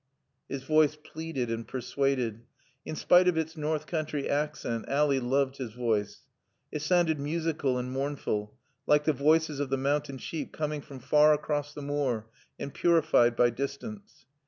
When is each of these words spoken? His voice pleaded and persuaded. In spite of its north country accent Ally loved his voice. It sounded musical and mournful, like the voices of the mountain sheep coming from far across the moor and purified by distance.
His 0.49 0.63
voice 0.63 0.95
pleaded 0.95 1.51
and 1.51 1.67
persuaded. 1.67 2.41
In 2.83 2.95
spite 2.95 3.27
of 3.27 3.37
its 3.37 3.55
north 3.55 3.85
country 3.85 4.27
accent 4.27 4.85
Ally 4.87 5.19
loved 5.19 5.57
his 5.57 5.73
voice. 5.73 6.21
It 6.71 6.81
sounded 6.81 7.19
musical 7.19 7.77
and 7.77 7.91
mournful, 7.91 8.55
like 8.87 9.03
the 9.03 9.13
voices 9.13 9.59
of 9.59 9.69
the 9.69 9.77
mountain 9.77 10.17
sheep 10.17 10.53
coming 10.53 10.81
from 10.81 11.01
far 11.01 11.33
across 11.35 11.75
the 11.75 11.83
moor 11.83 12.27
and 12.57 12.73
purified 12.73 13.35
by 13.35 13.51
distance. 13.51 14.25